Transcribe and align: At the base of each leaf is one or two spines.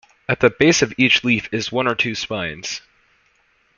At 0.27 0.39
the 0.39 0.49
base 0.49 0.81
of 0.81 0.95
each 0.97 1.23
leaf 1.23 1.47
is 1.51 1.71
one 1.71 1.87
or 1.87 1.93
two 1.93 2.15
spines. 2.15 2.81